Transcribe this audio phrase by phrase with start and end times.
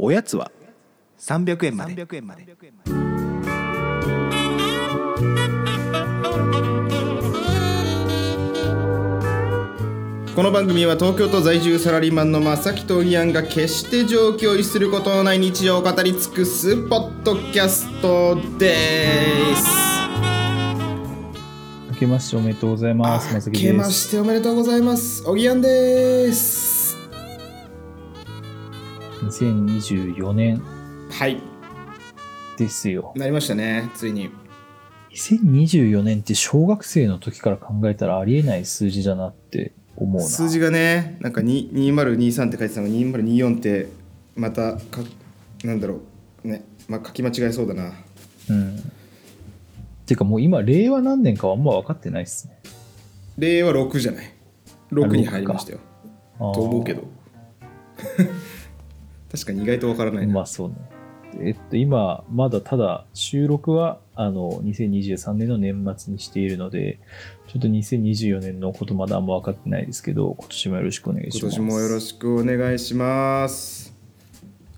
[0.00, 0.52] おやつは
[1.18, 2.06] ？300円まで。
[10.36, 19.66] この番組は東京都在住サラリーマンの正木とイアンが決して状況を逸することのない日常を語り尽くすポッドキャストです。
[21.90, 23.34] 明けましておめでとうございます。
[23.34, 23.90] まさき明けま。
[23.90, 25.24] しておめでとうございます。
[25.26, 26.67] おぎやんです
[29.28, 30.62] 2024年。
[31.10, 31.42] はい。
[32.56, 33.12] ですよ。
[33.14, 34.30] なりましたねついに。
[35.10, 40.26] 2024年って小学生の時から考えたらありえない数字だなって思うな。
[40.26, 43.88] 数字がねなんかに2023って書いてたのが2024って
[44.34, 45.02] またか
[45.62, 46.00] なんだろ
[46.44, 46.48] う。
[46.48, 47.92] ねまあ書き間違えそうだな。
[48.48, 48.92] うん。
[50.06, 52.58] てかもう今、令和何年かはあんま分かってないっすね。
[53.36, 54.32] 令和6じゃない。
[54.90, 55.80] 6に入りましたよ。
[56.38, 57.02] と思うけど
[59.30, 60.74] 確かに意外とわからないな、まあそうね。
[61.40, 66.98] えっと、今、まだただ収録はあの2023年の年末にしているので、
[67.46, 71.56] ちょっと2024年のことまだあんま分かってないですけど、今年もよろしくお願いします。
[71.56, 73.94] 今年もよろしくお願いします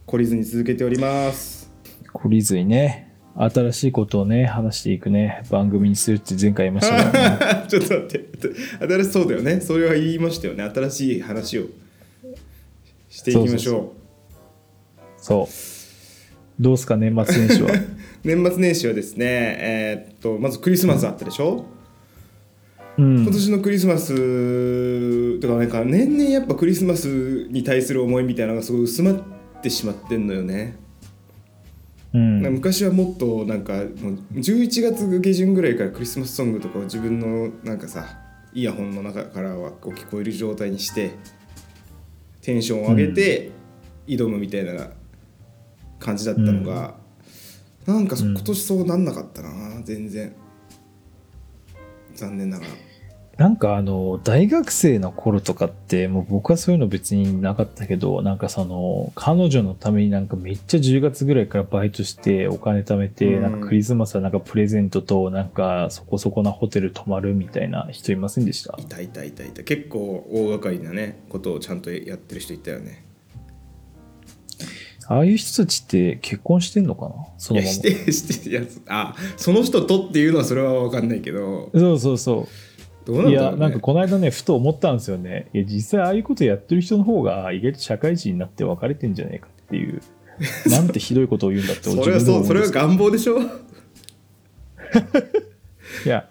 [0.06, 1.72] 懲りずに続けております
[2.12, 7.66] 懲りずにね、新しいことをね、話していくね、番組にするって前回言いましたからね。
[7.70, 8.30] ちょっと待って
[8.80, 11.66] 新しそうだよねそれは言いましたよね新しい話を
[13.08, 13.99] していきましょうそうそう。
[16.58, 17.70] どうすか、年末年始は？
[18.24, 21.64] 年末年始はですねえーっとまずクリスマスあったでしょ、
[22.98, 23.22] うん。
[23.22, 23.32] 今。
[23.32, 29.22] 年のクリスマスとかなんか年々やっぱクリスマスに対する思いみたいなのがすごい薄まっ
[29.62, 30.76] てしまってんのよね、
[32.12, 33.84] うん、昔はもっとなんかもう
[34.34, 38.18] 11月下旬ぐらいからクリスマスソングとかを自分のなんかさ
[38.52, 41.12] イヤホンの中からはこう聞こえる状態にして
[42.42, 43.50] テンションを上げて
[44.06, 44.90] 挑むみたいな
[46.00, 46.96] 感じだったのが、
[47.86, 48.32] なんかそうん。
[48.32, 50.34] 今年そうなんなかったな全然。
[52.14, 52.70] 残念ながら。
[53.36, 63.42] なんかあの、大学生の頃とかって、もう僕はそういうの別になかったけど、なんかその、彼女のためになんかめっちゃ10月ぐらいからバイトしてお金貯めて、うん。
[63.42, 68.76] なんかクリスマスはなんかプレゼントとなんかそこそこなホテル泊まるみたいな人いませんでした？
[68.78, 69.62] いたいたいたいた。
[69.62, 73.06] 結構大掛かりなねことをちゃんとやってる人いたよね
[75.12, 77.14] ああいう人たちって結婚してんのかな？
[77.36, 77.72] そのまま。
[77.72, 82.48] いやしてしていやあその人とっていうのはそれは分かんないけどそうそうそう。
[83.06, 85.48] どうなんいや、なんかこの間ね、ふと思ったんですよね。
[85.52, 90.00] いや、実際ああいうことやってる人の方が意外と社会人になって別れてんじゃないかっていう。
[90.70, 93.40] なんてひどいことを言うんだってそれはそうそれはが願望でしょ？
[96.06, 96.28] いや、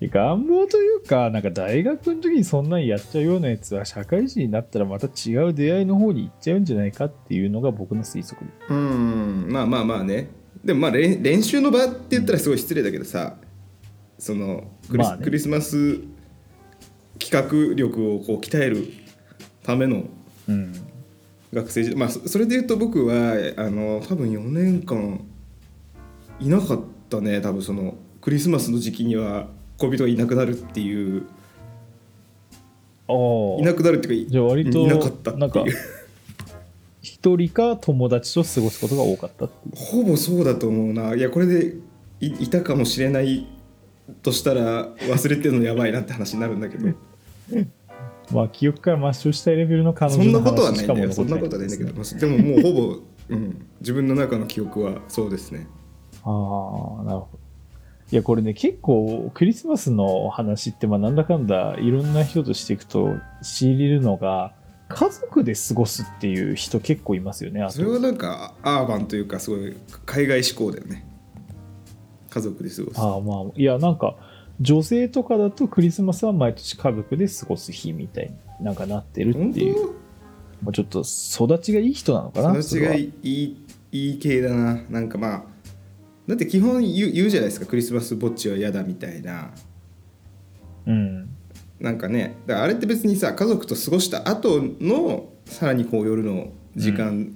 [0.00, 9.46] 願望というか、なんか大学の時にそんなんやっちゃうようなやつは社会人になったらまた違う出会いの方に行っちゃうんじゃないかっていうのが僕の推測でうん。
[9.48, 10.28] まあまあまあね。
[10.62, 13.36] でもまあ練練習の場って言ったらすごい失礼だけどさ
[14.18, 15.24] そのクリス,、まあね。
[15.24, 16.00] クリスマス
[17.18, 18.86] 企画力をこう鍛える
[19.62, 20.04] ための
[20.46, 20.74] うん。
[21.54, 21.98] 学生時代。
[21.98, 25.24] まあそそれで言うと僕はあの多分4年間
[26.38, 27.40] いなかったね。
[27.40, 29.48] 多分そのクリスマスの時期には
[29.78, 31.26] 恋人がいなくなるっていう。
[33.08, 35.74] いなくなるっていうかじゃあ割といなかったっていう。
[37.02, 39.48] 一人か友達と過ごすことが多かった。
[39.74, 41.14] ほぼそうだと思うな。
[41.14, 41.74] いやこれで
[42.20, 43.46] いいたかもしれない
[44.22, 46.94] としたら忘れてるのやばいなって話になるんだけど。
[48.32, 51.12] まあ記憶から抹消したいレベルの彼そん女のなことはないんだよ。
[51.12, 52.96] そんなことはないんだけどまあでももうほぼ、
[53.28, 55.68] うん、自分の中の記憶はそうですね。
[56.24, 57.45] ああ、なるほど。
[58.12, 64.54] いや、これね、結構、クリスマスの話って、まあ、なんだかんだ、いろんな人としていくと、仕入れるのが、
[64.88, 67.66] 家族で過ごすっていう人結構いますよね。
[67.70, 71.04] それはなんかアーバンというかすごい海外志向だよね。
[72.30, 73.00] 家族で過ごす。
[73.00, 74.16] ああ、まあ、いや、なんか、
[74.60, 79.88] 女性とかだとクリスマスは毎年家族で過ごす日みたいになんかなってる本っていう、
[80.62, 82.54] まあ、ちょっと育ちがいい人なのかな。
[82.54, 83.56] 当それがいい
[83.92, 84.82] いい系だな。
[84.88, 85.42] なんかまあ
[86.26, 87.66] だって基本言う言うじゃないですか。
[87.66, 89.32] クリスマスぼっちは嫌だみたいな。
[89.32, 89.50] は
[90.86, 91.28] うん。
[91.80, 92.36] なんかね。
[92.46, 97.32] だからあれって別にさ家族と過ごした後のさらにこう夜の時間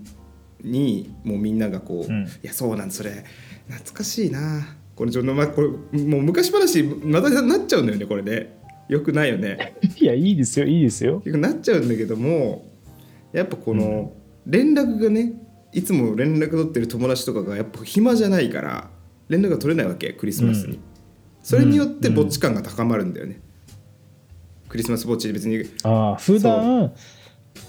[0.62, 2.24] に、もうみんながこう、うん。
[2.24, 3.24] いやそうなんそれ。
[3.68, 4.76] 懐かしいな。
[4.96, 8.54] これちょっとまこれもう昔話またなっちゃうんだよねこれで
[8.88, 9.76] よくないよね。
[9.98, 11.20] いや、いいですよ、いいですよ。
[11.20, 12.66] 結構なっちゃうんだけども
[13.32, 14.12] やっぱこの
[14.46, 15.39] 連絡がね
[15.72, 18.90] いつも連絡取ってる友達とかがやっぱ暇じゃないから
[19.28, 20.80] 連絡が取れないわけクリスマスに、うん。
[21.42, 23.40] それによってぼっち感が高まるんだよね、
[24.68, 25.64] クリスマスぼっちで別に。
[25.84, 26.92] ああ、普段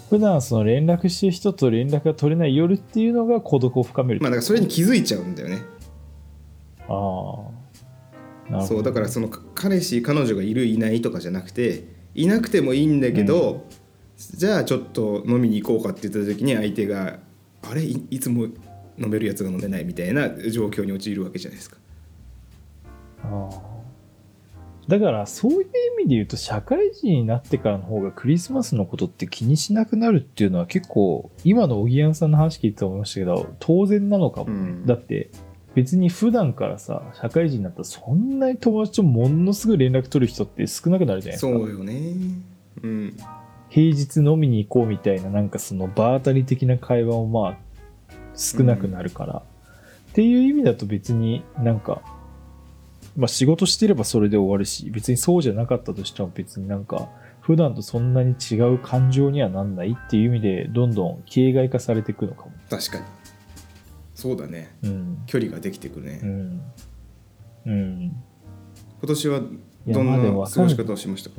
[0.09, 5.61] 普段その連絡してる人と連絡が取れない夜っていうのが孤独を深めるまあだからそれに気づいちゃうんだよね。
[6.87, 8.65] ああ。
[8.67, 13.65] そうだからそのか彼氏彼女がいるいないとかじゃなくていなくてもいいんだけど、
[14.17, 17.19] じゃあちょっと飲みに行こうかって言った時に相手が
[17.69, 17.83] あれ？
[17.83, 18.45] いいつも
[18.97, 21.77] 飲めるやつが飲めないみたいな状況に陥るわけじゃないですか。
[23.23, 23.71] ああ
[24.87, 25.63] だからそういう意
[26.03, 34.49] 味で言うと社会人になってからの方がクリスマスのことって気にしなくなるっていうのは結構今のおぎやんさんの話聞いてて思いましたけど当然なのかも。
[34.49, 34.85] ね、うん。
[34.85, 35.29] だって
[35.75, 41.51] 別に普段からさ社会人になったらそんなに友達とものすぐ連絡取る人って少なくなるじゃないですか。
[41.53, 42.13] そうよね。
[42.81, 43.15] うん
[43.71, 47.57] 平日飲みに行こうみたいななんかその場当たり的な会話もまあ
[48.35, 49.43] 少なくなるから、
[50.11, 52.01] っていう意味だと別になんか、
[53.15, 57.09] まあ仕事してればそれで終わるし別にそうじゃなかったとしても別になんか
[57.39, 62.51] 普段とそんなに違う感情にはなんないっていう意味でどんどん形骸化されていくのかも。
[62.69, 63.05] 確かに
[64.15, 65.23] そうだねうん。
[65.25, 66.61] 距離ができてくるね、うん。
[67.65, 68.01] うん。
[68.99, 69.41] 今年は
[69.85, 71.37] やどんな過ごし方をしましたか？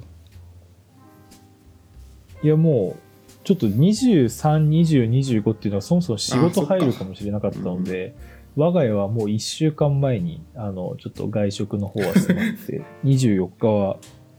[2.43, 3.13] いやもう
[3.45, 8.15] ちょっと23、20、25っていうのはそもそも仕事入るかもしれなかったので、
[8.57, 13.97] 我が家はもう1週間前にあのちょっと外食の方は済まって、24日は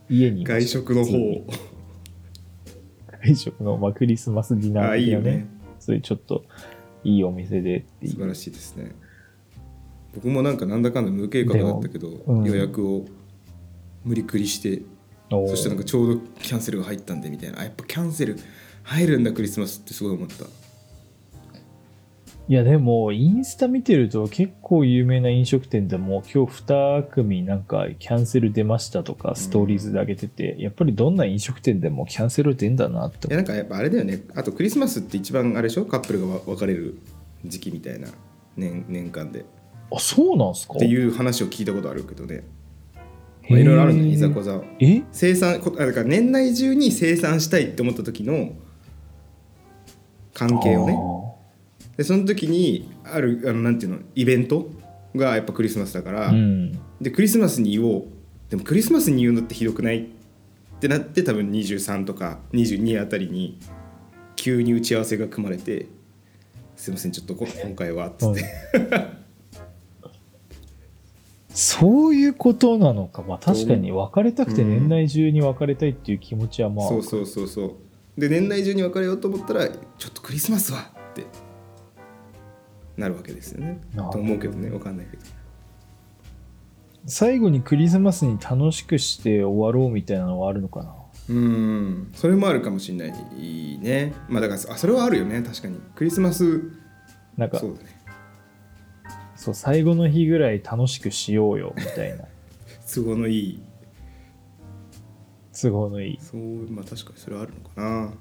[0.09, 1.11] 家に外食の方
[3.23, 5.47] 外食の、まあ、クリスマスディナああいいよー的なねね
[5.79, 6.43] そういうちょっと
[7.03, 8.11] いいお店でっていう。
[8.11, 8.91] 素晴らしいですね。
[10.13, 12.43] 僕もなんかなんだかんだ無計画だったけど、うん。
[12.43, 13.05] 予約を
[14.03, 14.81] 無理くりして
[15.47, 17.59] そしてなんかちょうどキャンセルが入ったんでみたいな。
[17.59, 18.37] あやっぱキャンセル
[18.83, 20.45] 入るんだクリスマスってすごい思った。
[22.49, 34.23] いやでもインスタ見てると結構有名な飲食店でも今日2組なんかキャンセル出ましたとかストーリーズで上げてて、やっぱりどんな飲食店でもキャンセル出んだなっていやなんかやっぱあれだよね。
[34.35, 35.85] あとクリスマスって一番あれでしょ？
[35.85, 36.97] カップルがわ別れる
[37.45, 38.09] 時期みたいな。
[38.57, 39.45] 年年間で。
[39.89, 40.73] あそうなんすか？
[40.75, 42.43] っていう話を聞いたことあるけどね
[43.49, 45.03] まあいろいろあるねいざこざえ？
[45.11, 48.53] 生産こあだから年内中に生産したいって思った時の
[50.33, 50.97] 関係をね。
[51.97, 54.69] でその時にあるあのなんていうのイベント
[55.15, 56.71] がやっぱクリスマスだから、うん。
[57.01, 58.05] でクリスマスに言おう。
[58.49, 59.99] でもクリスマスに言うのってひどくない？
[59.99, 60.05] っ
[60.79, 63.57] てなって多分23とか22あたりに
[64.35, 65.87] 急に打ち合わせが組まれて
[66.75, 68.43] 「すいませんちょっとこ今回は」っつって、
[71.53, 73.21] そういうことなのか。
[73.21, 78.19] まあ確かに別れたくて年内中に別れたいっていう気持ちはまあ、そうそうそうそう。
[78.19, 79.77] で年内中に別れようと思ったら「ちょ
[80.07, 81.25] っとクリスマスは!」って
[82.97, 83.81] なるわけですよね。
[83.95, 84.69] と思うけどね。
[84.69, 85.23] わかんないけど。
[87.05, 90.95] 最後にクリスマスに楽しくして終わろうみたいなのはあるのかな？
[91.29, 92.11] うん。
[92.15, 94.13] それもあるかもしれないね。
[94.29, 95.41] まあだからあそれはあるよね。
[95.41, 95.77] 確かに。
[95.95, 96.61] クリスマス。
[97.37, 98.02] なんかそうだね
[99.43, 102.23] そう最後の日ぐらい楽しくしようよみたいな。
[102.93, 103.63] 都合のいい。
[105.61, 106.17] 都合のいい。
[106.21, 106.41] そう
[106.71, 108.13] まあ確かにそれはあるのかな。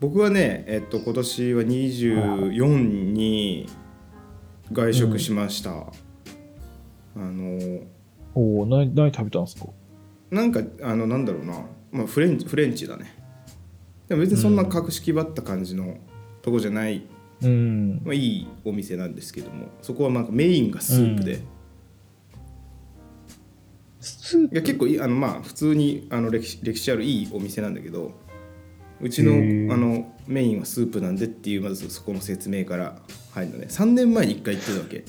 [0.00, 3.68] 僕はねえっと今年は24に
[4.70, 5.84] 外食しました、あ
[7.16, 7.80] の
[8.34, 9.66] おお何何食べたんですか？
[10.30, 13.06] なんかあのなんだろうな、まあ、フレンチフレンチだね。
[14.08, 15.96] でも別にそんな格式ばった感じの
[16.42, 17.06] とこじゃない、
[17.42, 18.02] うん。
[18.04, 21.42] まあ、いいお店なんですけどもそこはなんかメインがスープで、うん
[24.00, 28.12] スーいや結構あのまあ普通にあの歴史歴史あるいいお店なんだけど
[29.00, 29.32] うちの
[29.74, 32.96] あのメインはスープなんでっていうまずそこの説明から
[33.32, 33.66] 入るのね。
[33.68, 35.04] 3年前に1回行ってたわけ。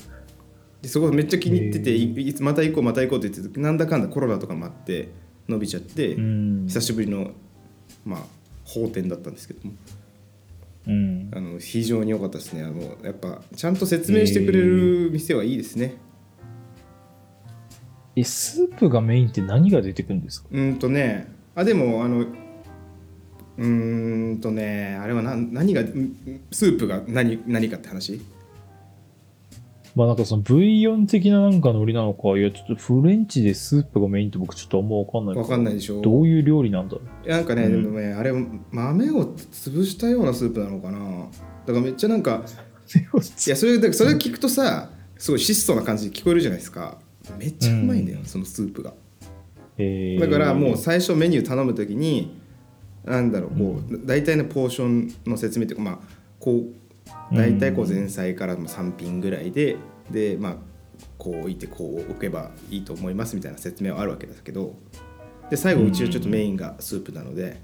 [0.82, 5.10] でそこめっちゃ気に入っててへいいつまた行こうまた行こうって言っててなんだかんだコロナとかもあって
[5.48, 6.66] 伸びちゃって、うん。
[6.68, 7.32] 久しぶりの
[8.04, 8.20] まあ
[8.64, 9.74] 法店だったんですけども
[10.86, 11.30] うん。
[11.34, 12.62] あの非常に良かったですね。
[12.62, 15.94] あのやっぱちゃんと説明してくれる店はいいですね、
[18.16, 20.48] えスープがメインって何が出てくるんですか？
[20.50, 21.32] うーんとね。
[21.54, 26.16] あでもあのうーんとねあれは何何がん
[26.50, 28.20] スープが何何かって話？
[29.94, 36.00] まあなんかそのブイヨン的ななんか海苔なのかいやちょっとフレンチでスープがメインって僕ちょっとあんま分かんないわかんないでしょ。
[36.00, 37.28] どういう料理なんだろう？
[37.28, 38.32] なんかね、うんでもねあれ
[38.70, 40.98] 豆を潰したようなスープなのかな。
[41.66, 42.44] だからめっちゃなんか
[42.94, 46.98] いやそれそれ聞くとさすごい質素な感じで聞こえるじゃないですか。
[47.38, 48.24] めっちゃうまいんだよ、うん。
[48.24, 48.94] そのスープが。
[49.76, 50.20] えー。
[50.20, 52.40] だからもう最初メニュー頼む時に
[53.04, 55.98] なんだろうこう、大体のポーションの説明っていうかまあ
[56.38, 56.64] こう
[57.32, 59.76] 大体こう前菜から3品ぐらいで
[60.10, 60.56] でまあ
[61.18, 64.74] こう置いてこう置けばいいと思いますみたいな説明はあるわけですけど
[65.50, 67.60] で最後うちはちょっとメインがスープなので、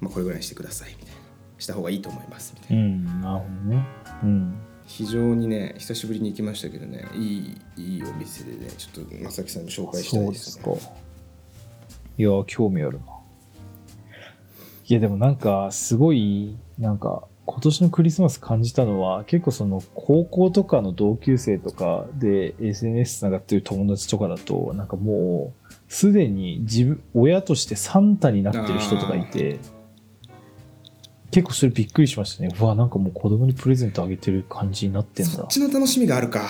[0.00, 1.24] まあ、これぐらいにしてくださいみたいな。
[1.58, 3.86] した方がいいと思いますみたういな、んなるほどね。
[4.22, 4.58] うん。
[4.86, 10.72] 非常にね久しぶりに行きましたけどねいいいいお店でねちょっと正木さんに紹介したいですすねか。
[12.18, 13.04] いや興味あるな。
[14.86, 29.58] いやでもなんかすごいなんか今年のクリスマス感じたのは結構その高校とかの同級生とかで SNS つながってる友達とかだとなんかもうすでに自分親としてサンタになってる人とかいて
[31.30, 32.48] 結構それびっくりしましたね。
[32.58, 35.32] うわなんかもう子供にプレゼントあげてる感じになってんだ。
[35.32, 36.48] そっちの楽しみがあるか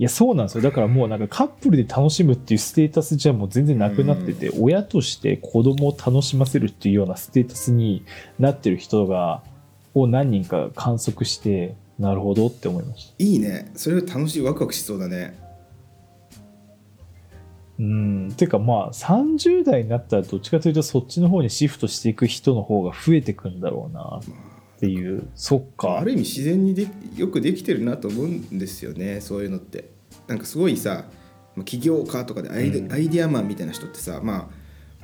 [0.00, 0.62] いや、そうなんですよ。
[0.62, 8.02] だからもうなんかカップルで楽しむっていうステータスじゃもう全然なくなってて、親として子供を楽しませるっていうようなステータスに
[8.38, 9.42] なってる人が、
[9.92, 13.14] を何人か観測して、なるほどって思いました。
[13.18, 15.38] いいねそれ楽しいワクワクしそうだね
[17.78, 18.32] うん。
[18.38, 24.20] てかまあ、30代になったらどっちかというとそっちの方にシフトしていく人の方が増えてくんだろうな
[24.80, 25.28] っていう。
[25.34, 26.04] そっかあ。
[26.04, 29.90] る意味自然にでよくできてるなと思うんですよねそういうのって
[30.26, 31.04] なんかすごいさ
[31.54, 34.50] まあ起業家とかでアイデ,、うんアイデアマンみたいな人ってさま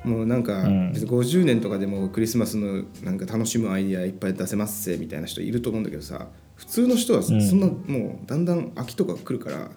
[0.03, 9.71] あもうなんかうん別に50年とかでもクリスマスのなんか楽しむアイデアいっぱい出せますせみたいな人いると思うんだけどさ普通の人はそうんなもうだんだん飽きとか来るからだか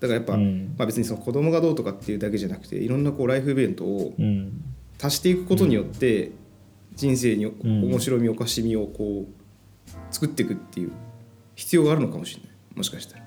[0.00, 4.62] らやっぱ、うんまあ、別にその子供がどうとかっていうだけじゃなくていろんなこうライフイベントをうん。
[5.02, 6.30] 足していくことによって
[6.94, 10.92] 人生にん面白みおかしみをこう作っていくっていう
[11.54, 13.24] 必要があるのかもしれないもしかしたら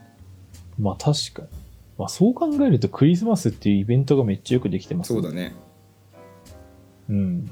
[0.80, 1.48] まあ確かに。
[1.98, 5.54] まあそう考えるとクリスマスっていうイベントがめっちゃよくできてますねそうだね
[7.10, 7.50] うん。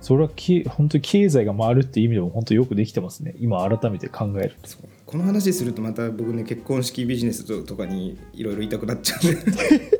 [0.00, 3.34] それはけ本当に経済が回るっていう意味でも本当よくできてますね。
[3.38, 4.70] 今改めて考えると。
[5.04, 9.98] この話するとまた僕ね結婚式ビジネスととかにいろいろ言いたくなっちゃうんで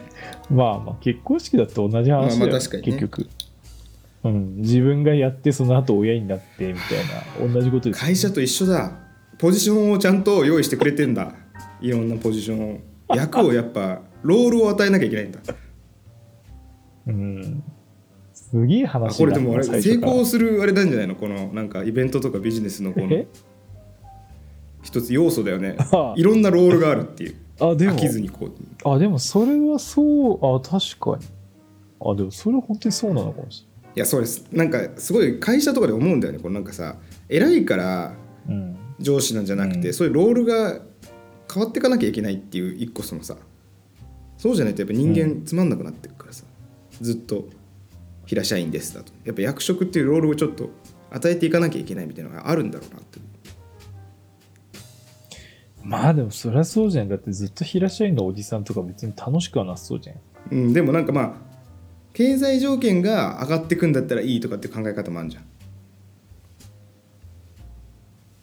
[0.50, 2.82] まあまあ結婚式だって同じ話だよ、まあね。
[2.82, 3.28] 結局。
[4.24, 4.56] うん。
[4.56, 6.94] 自分がやってその後親になってみた
[7.42, 8.00] いな同じことです。
[8.00, 8.98] 会社と一緒だ。
[9.38, 11.34] ポジションをちゃんと用意してくれてんだ。
[11.80, 12.78] いろんなポジションを。
[13.14, 15.40] 役をやっぱロールを与えなきゃいけないんだ。
[17.06, 17.62] うん。
[18.32, 21.16] すげえあ話これでもあれ成功するあれなんじゃないの？
[21.16, 23.26] このなんかイベントとかビジネスのこのえ？
[24.82, 25.76] 一つ要素だよね。
[25.92, 26.14] あ。
[26.16, 27.94] いろんなロールがあるっていうあ、でも。
[27.94, 28.88] 飽、きずにこう。
[28.88, 31.26] あ、でもそれはそう、あ、確かに。
[32.00, 33.66] あ、でもそれは本当にそうなのかもしい。
[33.94, 34.46] やそうです。
[34.52, 36.40] なんかすごい会社とかで思うんだよね。
[36.40, 36.96] このなんかさ
[37.28, 38.14] 偉いから
[38.48, 38.64] れない。
[38.64, 38.76] うん。
[39.00, 39.94] 上司なんじゃなくて、うん。
[39.94, 40.80] そういうロールが
[41.52, 43.36] 変わっていかなきゃいけないっていう一個そのさ
[44.36, 46.44] そうじゃないとやっぱ人間つまんなくなってくからさ、
[47.00, 47.44] ずっと
[48.26, 49.12] 平社員ですだと。
[49.24, 50.70] やっぱ役職っていうロールをちょっと
[51.10, 53.20] 与えていかなきゃいけないみたいなのがあるんだろうなって
[55.84, 57.08] まあでもそりゃそうじゃん。
[57.08, 60.16] だってずっと平社員のおじさんとか別に楽しくはなさそうじゃん。
[60.50, 61.32] うん、でもなんかまあ
[62.14, 65.44] 経済条件が上がってくんだったらいいとかって考え方もあるじゃん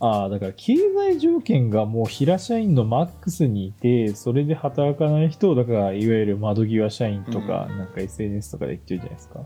[0.04, 9.46] ああ、だから経済条件がもう平社員のマックスにいて、それで働かない人を、だからいわゆる窓際社員とか、なんか SNS とかで言ってるじゃないですか。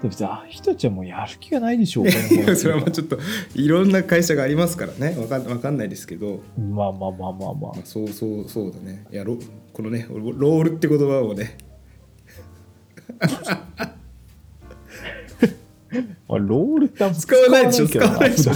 [0.00, 2.10] でも別にああいう人たちはもうやる気がないでしょう、
[2.56, 3.18] それはまあちょっと
[3.54, 5.14] いろんな会社がありますからね。
[5.18, 7.74] わかんわかんないですけど、まあまあまあまあまあまあ、。
[7.84, 9.04] そうそうそうだね。
[9.12, 9.36] いやロ
[9.72, 11.58] このねロロールって言葉をね。
[16.28, 18.52] ま あ、ロールって使わないでしょ使わないでしょ。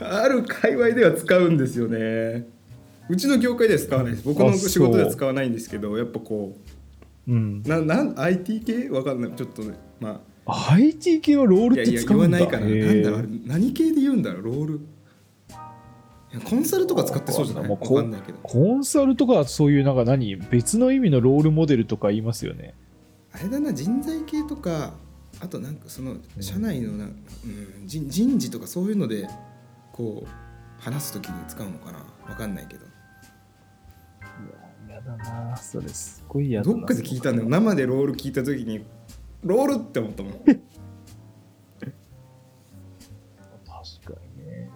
[0.00, 2.46] ある界隈では使うんですよね。
[3.08, 4.24] うちの業界では使わないです。
[4.24, 6.56] 僕の仕事では使わないんですけどやっぱこ
[7.26, 7.62] うん。
[7.64, 7.68] う。
[7.68, 8.90] ななん IT 系？
[8.90, 9.32] わかんない。
[9.34, 12.38] ちょっとねま IT 系はロールって使うんだ。
[12.38, 12.92] 言わないからな。
[12.92, 13.28] んだろう。
[13.46, 14.42] 何系で言うんだろう？
[14.42, 14.74] ロール。
[16.32, 17.62] いやコンサルとか使ってそうじゃない？
[17.64, 18.38] わもうこかんないけど。
[18.42, 22.74] コンサルとかはそういうなんか何別の意味のロールモデルとか言いますよね。
[23.32, 24.94] あれだな人材系とか
[25.40, 27.14] あとなんかその社内のな、うん、
[27.86, 29.28] 人人事とかそういうので
[29.92, 31.98] こう話す時に使うのかな？
[32.28, 32.84] わかんないけど。
[32.84, 32.88] い
[34.90, 35.56] や、やだな。
[35.56, 36.76] それすごい嫌だな。
[36.76, 37.48] どっかで聞いたんだよ。
[37.48, 38.84] 生でロール聞いた時に
[39.44, 40.32] ロールって思ったもん。
[40.32, 40.52] 確か
[44.36, 44.70] にね。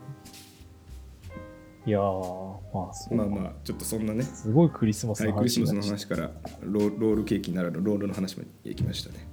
[1.86, 3.14] いやー、まあそう。
[3.16, 9.26] まあまあちょっとそんなね、すごいクリスマスはい、のクリスマスの話からローロールケーキならぬロールの話までいきましたね。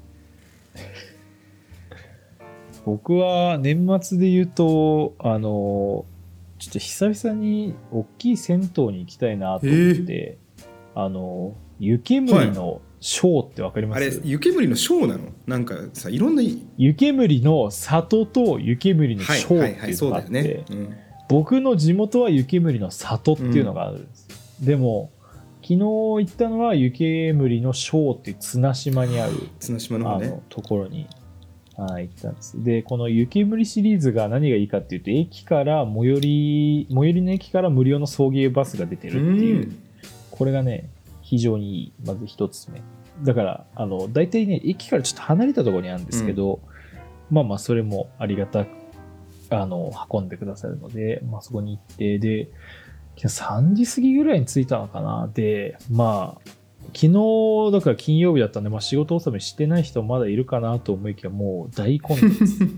[2.86, 6.06] 僕は年末で言うと、あの、
[6.60, 10.38] ちょっと久々に大きい銭湯に行きたいなと思って、
[10.94, 15.30] あの、湯煙のショーってわかります、あれ湯煙のショーなの？
[15.46, 20.96] なんかさいろんない湯煙の里と湯煙のはいショーっていうのがあって、ね、うん。
[21.28, 24.28] 僕の地元は湯煙の里っていうのがあるんです、
[24.62, 25.12] でも
[25.62, 30.28] 昨日行ったのは湯煙のショーっていう綱島にある綱島の方ね。
[30.28, 31.08] あのところに、
[31.76, 32.64] はい、行ったんです。
[32.64, 39.72] で、この雪むりシリーズが何がいいかっていうと、駅から最寄り、最寄りの駅から無料の送迎バスが出てるっていう、
[40.30, 40.90] これがね、
[41.26, 41.94] 非常にいい。
[42.06, 42.82] まず一つ目。
[43.24, 46.60] だから、あの、大体ね、駅からちょっと離れたところにあるんですけど、
[47.32, 48.70] まあまあ、それもありがたく、
[49.50, 52.50] あの、運んでくださるので、まあそこに行って、で、
[53.18, 55.28] 3時過ぎぐらいに着いたのかな。
[55.34, 56.42] で、まあ、
[56.94, 62.30] 昨日、だから金曜日だったんで、まあ仕事納めしてない人まだいるかなと思いきや、もう大混雑。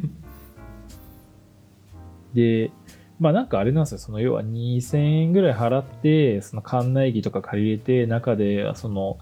[2.33, 2.71] で、
[3.19, 9.17] まあなんかあれなんですよ、その要は2000円ぐらい払って、その館内着とか借りれて、中でその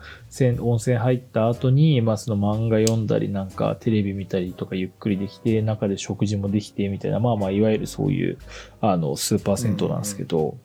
[0.59, 8.37] 温泉入った後に、まあその漫画読んだりなんかテレビ見たりとかゆっくりできて、中で食事もできてみたいな、まあまあいわゆるそういう
[8.81, 10.57] あのスーパー銭湯なんですけど、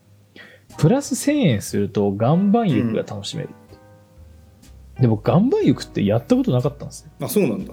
[0.77, 3.51] プラス1000円すると岩盤浴が楽しめる。
[4.99, 7.11] でも岩盤浴ってやったことなかったんですよ。
[7.23, 7.73] あそうなんだ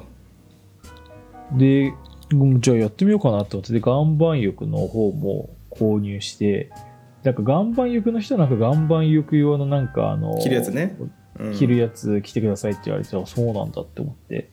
[1.53, 1.93] で、
[2.31, 2.61] うん。
[2.61, 6.71] じゃあやってみようかなと思って、で、岩盤浴の方も購入して、
[7.23, 10.97] なんか岩盤浴の人はなんか岩盤浴用のなんかあの、着るやつね。
[11.39, 11.53] うん。
[11.55, 14.51] 着るやつ着てくださいって言われて、あそうなんだって思って。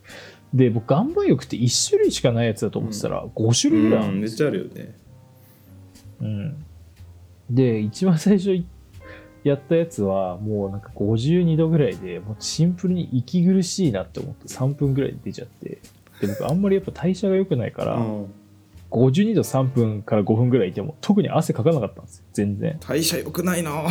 [0.52, 4.96] で、僕岩盤浴って1種類しかないやつだと思ってたら、5種類ぐらいあるうんんめっですよちゃあるよね。
[6.20, 6.64] うん。
[7.50, 8.50] で、一番最初
[9.42, 15.78] やったやつは、もうなんか52度ぐらいで、もうシンプルに息苦しいなって思って3分ぐらいで出ちゃって。
[16.20, 18.34] で、僕あんまりやっぱ代謝が良くないから、うん
[18.94, 22.24] 52度3分から5分ぐらいいても、特に汗かかなかったんですよ。
[22.32, 22.78] 全然。
[22.78, 23.82] 代謝良くないな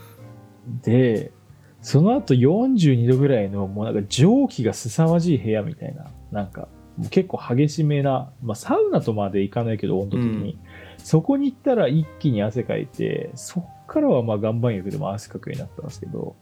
[0.84, 1.32] で、
[1.80, 6.68] その後42度ぐらいの、もうなんか蒸気が凄まじい部屋みたいな、なんか、
[7.10, 10.58] 結構激しめな、まあサウナとまでいかないけど、温度的に。
[10.98, 16.36] そこに行ったら一気に汗かいて、そっからはまあ岩盤浴でも汗かくようになったんですけど、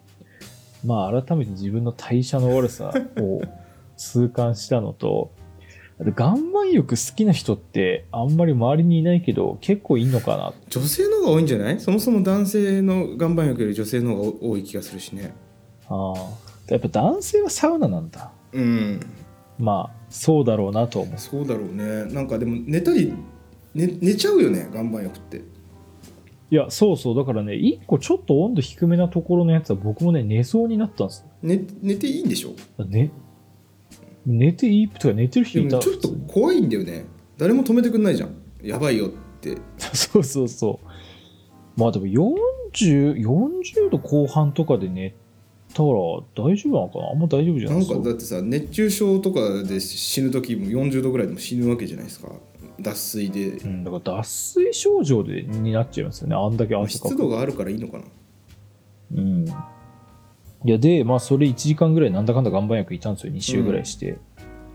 [0.85, 3.41] まあ改めて自分の代謝の悪さを
[3.97, 5.33] 痛感したのと、
[6.01, 10.53] 岩盤浴好きな人ってあんまり周りにいないけど結構いんのかな？
[10.69, 11.81] 女性の方が多いんじゃない？
[11.81, 15.33] そもそも男性の岩盤浴より女性の方が多い気がするしね
[15.89, 16.17] ああ。
[16.69, 18.33] やっぱ男性はサウナなんだ。
[18.53, 19.01] うん
[19.59, 21.19] まあ、そうだろうなと思う。
[21.19, 23.13] そうだろうねなんかでも寝たり、
[23.75, 25.43] 寝寝ちゃうよね岩盤浴って
[26.51, 27.17] いや、そうそう。
[27.17, 32.51] だからね、一個ちょっと温度低めなところのやつは僕もね、寝そうになったんです寝寝ていいんでしょ？
[32.79, 32.85] よ。
[32.85, 33.11] ね、
[34.27, 35.79] 寝ていいとか寝てる人いた？
[35.79, 37.07] ちょっと怖いんだよね。
[37.39, 38.35] 誰も止めてくんないじゃん。
[38.63, 39.59] やばいよって。
[39.79, 40.89] そうそうそう。
[41.81, 45.15] まあでも40、40度後半とかで寝
[45.75, 47.11] たら大丈夫なのかな？
[47.11, 52.29] あんま大丈夫じゃなないんそうかだってさ熱中症とかで死ぬ時も40度ぐらいでも死ぬわけじゃないですか。
[52.81, 53.49] 脱水で。
[53.49, 56.37] うん、だから脱水症状でになっちゃいますよね。
[56.37, 57.09] あんだけ汗かく。
[57.11, 58.05] 湿度があるからいいのかな。
[59.17, 59.47] うん。
[60.65, 63.33] いや、で、まあ、それ1時間ぐらいなんだかんだ岩盤浴いたんですよ。
[63.33, 64.19] 2週ぐらいして。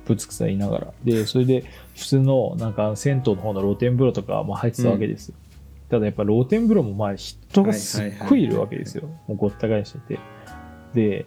[0.06, 0.94] ぶつくさ言いながら。
[1.04, 5.36] で、それで、普通の、なんか、銭湯の方の露天風呂とかも入ってたわけですよ。
[5.90, 9.08] ただやっぱ露天風呂も、まあ、人がすっごいいるわけですよ。
[9.28, 10.20] もうごった返してて。
[10.94, 11.26] で、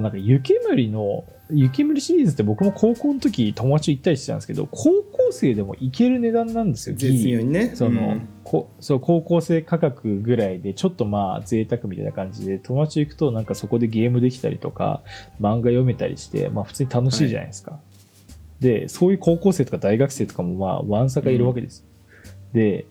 [0.00, 8.28] なんか、湯煙の、湯煙シリーズって僕も高校の時友達と行ったりしてたんですけど、高校生でも行ける値段なんですよ、ギリ絶妙にねその、うん。
[8.44, 15.02] こそう高校生価格ぐらいでちょっとまあ贅沢みたいな感じで友達と行くとなんかそこでゲームできたりとか
[15.40, 17.80] 漫画読めたりしてまあ普通に楽しいじゃないですか、
[18.60, 21.84] でそういう高校生とか大学生とかもまあわんさかいるわけです、
[22.52, 22.86] で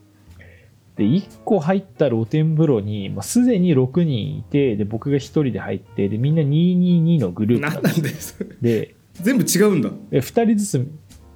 [0.95, 8.38] で1個入った露天風呂に、まあ、すでに6人いてで僕が1人で入ってでみんな222のグループんんです。
[8.39, 9.89] でで全部違うんだ。
[10.12, 10.88] で2人ずつ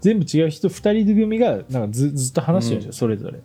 [0.02, 3.40] 全部違う人2人組がなんかずずっと話してるんですよ、それぞれ。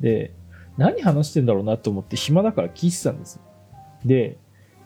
[0.00, 0.32] で
[0.76, 3.42] 何話してんだろうなと思って暇だから聞いてたんですよ。
[4.04, 4.36] で、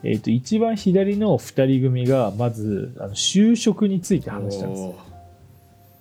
[0.02, 4.94] えっと一番左の2人組がまずあの就職について話したんですよ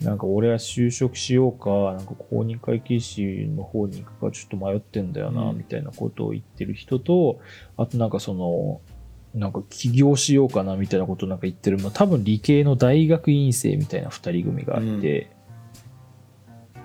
[0.01, 7.39] なんか俺は就職しようか、なんか公認会計士の方に行くかちょっと迷ってんだよな、うんみたいなことを言ってる人と、
[7.77, 8.81] あとなんかその、
[9.35, 15.29] なんか起業しようかなみたいなことをなんか言ってる、まあ多分理系の大学院生みたいな二人組があって、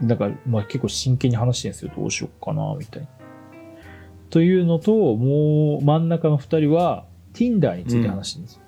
[0.03, 3.09] なんかまあ結構真剣に話してるんですよ、どうしようかな、みたいな。
[4.29, 8.63] というのと、もう真ん中の二人は Tinder について話してるんですよ。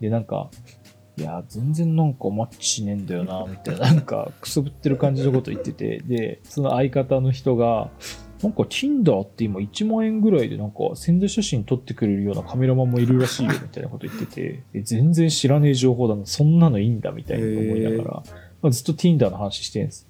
[0.00, 0.50] で、なんか、
[1.18, 7.90] いや、全然なんかマッチしねえんだよな、みたいな、なんか、くすぶってる感じのこと言ってて、で、その相方の人が、
[8.40, 18.22] なんか Tinder って今1万円ぐらいでなんか宣材写真撮ってくれるようなカメラマンもいるらしいよ、 みたいなこと言ってて、え全然知らねえ情報だな、そんなのいいんだ、みたいな思いながら、
[18.62, 20.08] まあ、ずっと Tinder の話してるんです。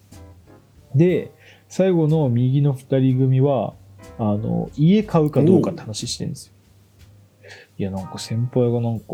[0.94, 1.32] で、
[1.68, 3.74] 最後の右の2人組は、
[4.18, 6.52] あの、家買うかどうかって話してるんですよ。
[7.78, 9.06] いや、なんか先輩がなんか、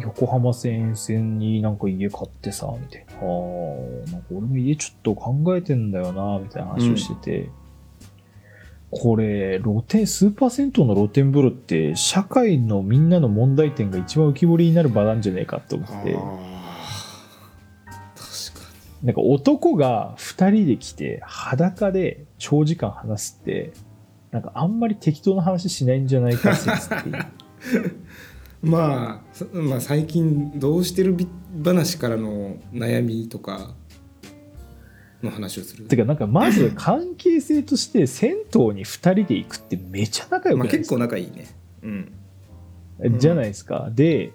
[0.00, 3.14] 横浜線沿線になんか家買ってさ、みたいな。
[3.14, 7.50] あーなんか俺も家ちょっと考えてんだよな、みたいな話をしてて。
[8.90, 16.14] これ、露天、スーパー銭湯の露天風呂って、社会のみんなの問題点が一番浮き彫りになる場なんじゃねえかって思あって。
[16.14, 16.58] ー確か
[19.02, 23.72] なんか男が二人で来て裸で長時間話すって、
[24.30, 27.26] なんかあんまり適当な話しないんじゃないか説っていう。
[28.62, 31.26] にまあ、そまあ最近どうしてるび
[31.64, 33.74] 話からの悩みとか
[35.22, 35.84] の話をする。
[35.84, 41.46] てかなんかまず関係性として銭湯に二人で行くってめちゃ仲良くないですか、構仲いいね。
[41.82, 42.12] うん。
[43.16, 43.90] んじゃないですか。
[43.94, 44.32] で、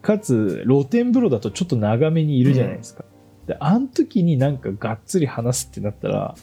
[0.00, 3.04] かつ露天風呂だとちょっと長めにいるじゃないですか。
[3.46, 6.34] で、あの時になんかがっつり話すってなったら、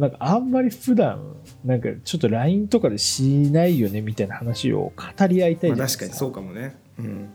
[0.00, 6.06] なんかあんまり普段、なんかちょっと LINE とかでしないよねみたいな話を語り合いたいないですか。
[6.06, 7.30] 確かにそうかもねうん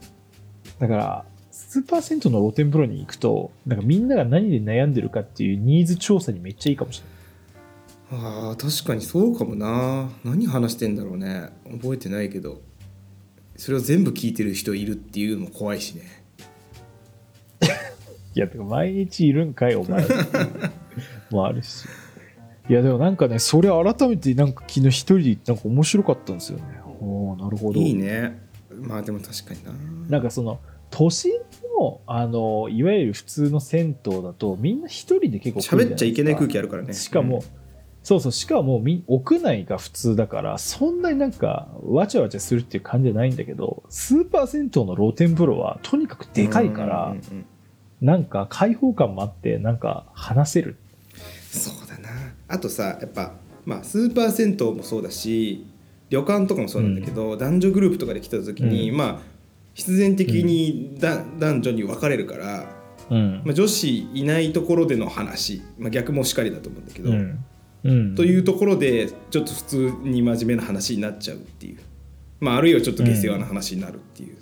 [0.80, 7.16] だから、スーパー銭湯の露天風呂に行くと、なんかみんなが何で悩んでるかっていうニーズ調査にめっちゃいいかもしれない。
[8.24, 12.60] あー確かにそうかもな何話してんだろうね覚えてないけど
[13.56, 16.24] それを全部聞いてる人いるっていうのも怖いしね
[18.36, 20.04] いや、てか毎日いるんかい、お前。
[21.30, 21.86] もあるし。
[22.68, 26.64] いや、でもなんかね、それ改めてなんか昨日一人で行ってなんか面白かったんですよね。
[27.00, 27.80] おーなるほど。
[27.80, 29.72] いいねまあでも確かにな
[30.10, 31.32] なんかその、都心
[31.78, 37.42] の、あの、いわゆる普通の銭湯だと、みんな一人で結構喋っちゃいけない空気気あるからねしかも、
[38.02, 47.46] そうそう、しかもみ屋内が普通だから、そんなになんか、わちゃわちゃするっていう感じじゃないんだけど、スーパー銭湯の露天風呂は、とにかくでかいから、うんうんうん
[48.02, 50.76] なんか開放感もあって、なんか話せる。
[51.50, 51.85] そう
[52.48, 53.32] あとさやっぱ
[53.64, 55.66] まあスーパー銭湯もそうだし
[56.10, 59.18] 旅館とかもそうなんだけど、男女グループとかで来た時に、うまあ
[59.74, 62.66] 必然的にだ、男女に分かれるから、
[63.10, 63.42] うん。
[63.44, 67.44] まあ、女子いないところでの話、まあ、逆もしかりだと思うんだけど、うん。
[67.84, 68.14] うん。
[68.14, 71.78] というところでちょっと普通に真面目な話になっちゃうっていう、
[72.40, 74.36] まあ、あるいはちょっと下世話な話になるっていう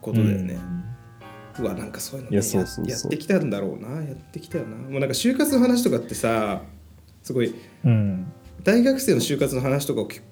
[0.00, 0.58] ことだよね。
[1.58, 6.60] うわなんかそういうの、ね、いやそうそうそうややってきたんだろうなやってきたよなもうなんか就活の話とかってさ
[7.26, 7.52] すごい
[7.84, 7.90] うん。
[7.90, 8.32] うん。
[8.62, 10.22] 大学生の就活の話とかを結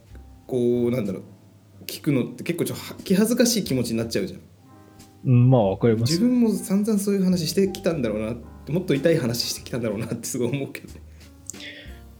[0.46, 4.40] 構なんだろう聞くのって結構ちょっと気恥ずかしい気持ちになっちゃうじゃん
[5.24, 6.12] うんまあ、わかります。
[6.12, 8.34] 自分も散々そういう話してきたんだろうな
[8.72, 11.00] もっと痛い話してきたんだろうなってすごい思うけどね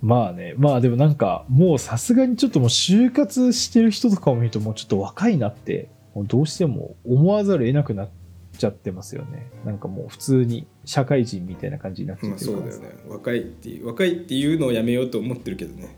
[0.03, 8.11] まあね、まあでもなんか、もうさすがにちょっともう就活してる人とかを見るともうちょっと若いなって、もうどうしても思わざるを得なくなっ
[8.55, 9.51] ちゃってますよね。
[9.65, 12.73] なんかもう普通に社会人みたいな感じになっちゃてるから。
[12.73, 13.05] そうだよね。
[13.09, 15.97] 若いっていう若いっていうのをやめようと思ってるけどね。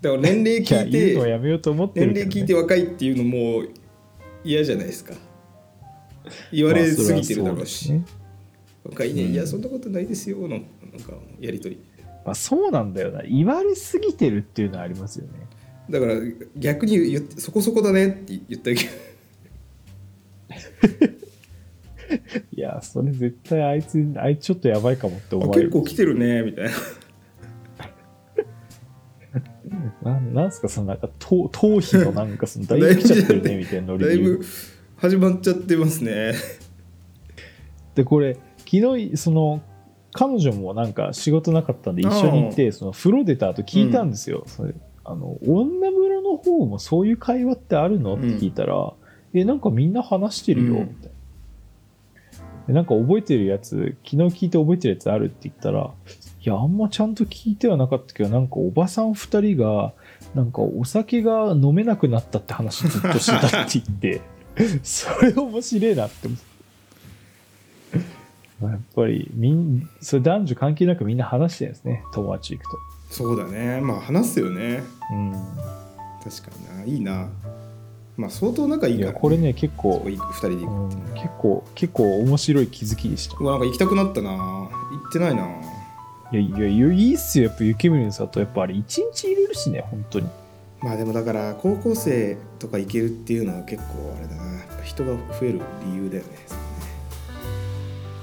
[0.00, 2.12] だから年齢聞いてやめようと思ってね。
[2.12, 3.64] 齢聞いて若いっていうのも
[4.44, 5.14] 嫌じゃないですか。
[6.52, 8.04] 言われすぎてるだろうし、ね。
[8.84, 9.32] 若いね、うん。
[9.32, 10.64] いやそんなことないですよのなんか
[11.40, 11.82] やり取り。
[12.24, 13.22] まあそうなんだよな。
[13.22, 15.32] 言われすぎてるっていうのはありますよね。
[15.90, 16.14] だから
[16.56, 18.84] 逆に言ってそこそこだねって言ったけ
[21.06, 21.08] ど
[22.52, 25.68] いや、それ絶対あいつ、あいつちょっとやばいかもって思あわれる。
[25.70, 26.70] 結構来てるねみたいな。
[30.02, 34.40] ななんすか、そのなんか頭頭皮のなんかそのだいぶ来ちゃってるねみたいなノリだいぶ
[34.96, 36.32] 始まっちゃってますね。
[37.94, 39.60] でこれ昨日その
[40.12, 48.14] 彼女もなんか仕事なかったんで一緒に行ってその風呂出た後聞いたんですよ、それあの女風呂の方もそういう会話ってあるの？
[48.14, 48.92] って聞いたら、
[49.34, 50.88] えなんかみんな話してるよ、うん。
[50.88, 51.17] みたいな
[52.68, 55.90] でなんか覚えてるやつ昨日聞いて覚えてるやつあるって言ったら
[56.40, 59.92] いやあんまちゃんと聞いてはなかったけどなんかおばさん2人が
[60.34, 64.20] なんかお酒が飲めなくなったって話ずっとしてたって言って
[64.82, 66.48] それ面白いなって思って。
[68.60, 72.78] まあやっぱりみんそれ男女関係なくみんな話してるんですね友達行くと。
[73.10, 73.80] そうだね。
[73.80, 74.82] まあ話すよね。
[75.10, 75.32] うん。
[76.22, 76.84] 確かにな。
[76.84, 77.30] いいな
[78.18, 80.86] まあ相当仲いいから、いやこれね結そ構こ、行く2人で行くう。
[80.86, 83.36] ん結構結構面白い気づきでした。
[83.38, 84.30] うわなんか行きたくなったな。
[84.32, 84.68] 行
[85.08, 85.46] ってないな。
[86.30, 87.46] いやいやいやいいっすよ。
[87.46, 90.28] やっぱ雪国の里やっぱあれ一日入れるしね本当に。
[90.80, 94.58] まあでもだから高校生とか行けるっていうのは結構あれだな。
[94.84, 96.30] 人が増える理由だよね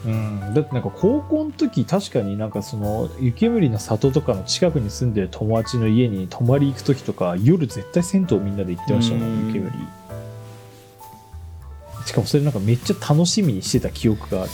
[0.05, 0.53] うん。
[0.53, 9.43] だってなんか高校の時確かになんかその湯煙の里とかの近くに住んでる友達の家に泊まり行く時とか夜絶対銭湯みんなで行ってましたもうん。
[9.45, 9.71] ん湯煙。
[12.05, 14.51] しかもそれなんかめっちゃ楽しみにしてた記憶がある。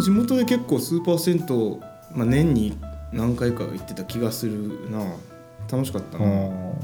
[0.00, 1.80] 地元で結構スーパー銭湯、
[2.16, 2.78] まあ、年に
[3.12, 5.04] 何回か行ってた気がするな。
[5.70, 6.78] 楽しかったうな、ん。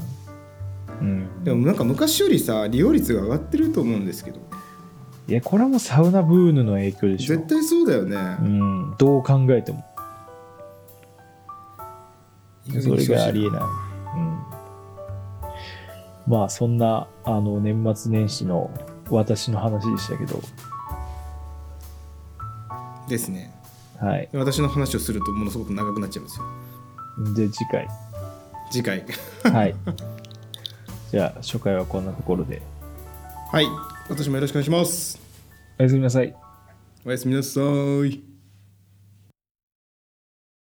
[1.01, 4.39] うん、でもなんか昔よりさ利用率が上がってると思うんですけど
[5.31, 7.37] いや、これはもうサウナブームの影響でしょ。
[7.37, 9.85] 絶対そうだよね、うん、どう考えても。
[12.81, 13.61] それがありえない。
[13.61, 14.43] うん。
[16.27, 18.69] まあ、そんな、あの、年末年始の
[19.09, 20.41] 私の話でしたけど、
[23.07, 23.53] ですね
[24.01, 24.27] はい。
[24.33, 26.45] 私の話をするとものすごく長くなっちゃいますよ
[27.35, 27.87] じゃあ次回。
[28.69, 29.05] 次回
[29.43, 29.75] はい。
[31.09, 32.61] じゃあ、初回はこんなところで。
[33.49, 33.67] はい
[34.09, 35.20] 私もよろしくお願いします
[35.81, 36.35] おやすみなさい。
[37.03, 37.59] おやすみなさ
[38.05, 38.30] い